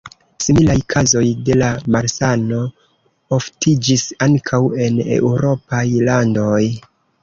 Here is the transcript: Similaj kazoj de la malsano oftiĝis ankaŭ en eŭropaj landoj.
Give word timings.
Similaj 0.43 0.77
kazoj 0.93 1.23
de 1.49 1.57
la 1.59 1.67
malsano 1.97 2.63
oftiĝis 3.39 4.09
ankaŭ 4.29 4.65
en 4.91 5.01
eŭropaj 5.21 5.89
landoj. 6.13 6.63